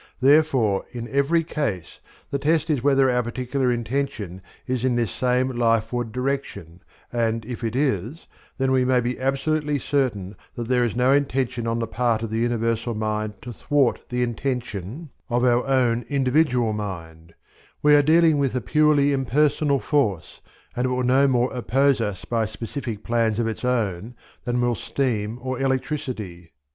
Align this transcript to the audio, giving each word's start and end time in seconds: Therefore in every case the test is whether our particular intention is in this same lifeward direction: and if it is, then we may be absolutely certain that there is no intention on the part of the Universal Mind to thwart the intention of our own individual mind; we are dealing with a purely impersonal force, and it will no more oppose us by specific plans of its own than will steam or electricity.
Therefore 0.19 0.85
in 0.89 1.07
every 1.09 1.43
case 1.43 1.99
the 2.31 2.39
test 2.39 2.71
is 2.71 2.81
whether 2.81 3.07
our 3.07 3.21
particular 3.21 3.71
intention 3.71 4.41
is 4.65 4.83
in 4.83 4.95
this 4.95 5.11
same 5.11 5.49
lifeward 5.49 6.11
direction: 6.11 6.81
and 7.13 7.45
if 7.45 7.63
it 7.63 7.75
is, 7.75 8.25
then 8.57 8.71
we 8.71 8.83
may 8.83 8.99
be 8.99 9.19
absolutely 9.19 9.77
certain 9.77 10.35
that 10.55 10.67
there 10.67 10.83
is 10.83 10.95
no 10.95 11.11
intention 11.11 11.67
on 11.67 11.77
the 11.77 11.85
part 11.85 12.23
of 12.23 12.31
the 12.31 12.39
Universal 12.39 12.95
Mind 12.95 13.39
to 13.43 13.53
thwart 13.53 14.01
the 14.09 14.23
intention 14.23 15.11
of 15.29 15.45
our 15.45 15.63
own 15.67 16.03
individual 16.09 16.73
mind; 16.73 17.35
we 17.83 17.93
are 17.93 18.01
dealing 18.01 18.39
with 18.39 18.55
a 18.55 18.59
purely 18.59 19.13
impersonal 19.13 19.79
force, 19.79 20.41
and 20.75 20.85
it 20.85 20.89
will 20.89 21.03
no 21.03 21.27
more 21.27 21.53
oppose 21.53 22.01
us 22.01 22.25
by 22.25 22.43
specific 22.47 23.03
plans 23.03 23.37
of 23.37 23.45
its 23.47 23.63
own 23.63 24.15
than 24.45 24.59
will 24.61 24.73
steam 24.73 25.37
or 25.43 25.59
electricity. 25.59 26.53